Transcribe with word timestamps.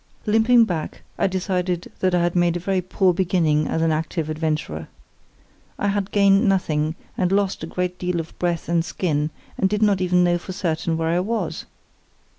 Limping 0.25 0.65
back, 0.65 1.03
I 1.19 1.27
decided 1.27 1.91
that 1.99 2.15
I 2.15 2.21
had 2.23 2.35
made 2.35 2.57
a 2.57 2.59
very 2.59 2.81
poor 2.81 3.13
beginning 3.13 3.67
as 3.67 3.83
an 3.83 3.91
active 3.91 4.31
adventurer. 4.31 4.87
I 5.77 5.89
had 5.89 6.09
gained 6.09 6.49
nothing, 6.49 6.95
and 7.15 7.31
lost 7.31 7.63
a 7.63 7.67
great 7.67 7.99
deal 7.99 8.19
of 8.19 8.33
breath 8.39 8.67
and 8.67 8.83
skin, 8.83 9.29
and 9.59 9.69
did 9.69 9.83
not 9.83 10.01
even 10.01 10.23
know 10.23 10.39
for 10.39 10.53
certain 10.53 10.97
where 10.97 11.09
I 11.09 11.19
was. 11.19 11.65